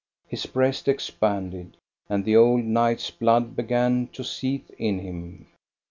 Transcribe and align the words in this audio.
His 0.27 0.47
breast 0.47 0.87
expanded, 0.87 1.77
and 2.09 2.25
the 2.25 2.35
old 2.35 2.63
knights' 2.63 3.11
blood 3.11 3.55
began 3.55 4.07
to 4.13 4.23
seethe 4.23 4.71
in 4.79 4.97
him. 4.97 5.45